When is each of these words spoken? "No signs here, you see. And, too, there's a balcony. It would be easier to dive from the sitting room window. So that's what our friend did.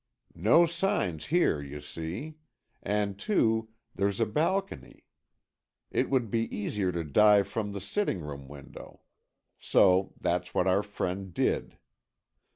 "No 0.33 0.65
signs 0.65 1.27
here, 1.27 1.61
you 1.61 1.79
see. 1.79 2.37
And, 2.81 3.19
too, 3.19 3.69
there's 3.93 4.19
a 4.19 4.25
balcony. 4.25 5.05
It 5.91 6.09
would 6.09 6.31
be 6.31 6.49
easier 6.51 6.91
to 6.91 7.03
dive 7.03 7.47
from 7.47 7.71
the 7.71 7.81
sitting 7.81 8.21
room 8.21 8.47
window. 8.47 9.01
So 9.59 10.15
that's 10.19 10.55
what 10.55 10.65
our 10.65 10.81
friend 10.81 11.31
did. 11.31 11.77